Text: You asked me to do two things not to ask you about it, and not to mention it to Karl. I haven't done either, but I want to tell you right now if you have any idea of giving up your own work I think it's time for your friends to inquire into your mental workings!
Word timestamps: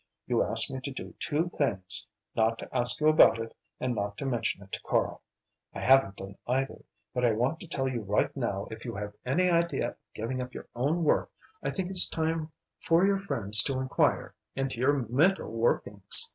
You 0.25 0.41
asked 0.41 0.71
me 0.71 0.81
to 0.81 0.89
do 0.89 1.13
two 1.19 1.49
things 1.49 2.07
not 2.35 2.57
to 2.57 2.75
ask 2.75 2.99
you 2.99 3.07
about 3.07 3.37
it, 3.37 3.55
and 3.79 3.93
not 3.93 4.17
to 4.17 4.25
mention 4.25 4.63
it 4.63 4.71
to 4.71 4.81
Karl. 4.81 5.21
I 5.75 5.81
haven't 5.81 6.15
done 6.15 6.37
either, 6.47 6.83
but 7.13 7.23
I 7.23 7.33
want 7.33 7.59
to 7.59 7.67
tell 7.67 7.87
you 7.87 8.01
right 8.01 8.35
now 8.35 8.67
if 8.71 8.83
you 8.83 8.95
have 8.95 9.13
any 9.27 9.47
idea 9.47 9.89
of 9.89 9.97
giving 10.15 10.41
up 10.41 10.55
your 10.55 10.67
own 10.73 11.03
work 11.03 11.29
I 11.61 11.69
think 11.69 11.91
it's 11.91 12.09
time 12.09 12.51
for 12.79 13.05
your 13.05 13.19
friends 13.19 13.61
to 13.65 13.79
inquire 13.79 14.33
into 14.55 14.79
your 14.79 15.05
mental 15.07 15.51
workings! 15.51 16.27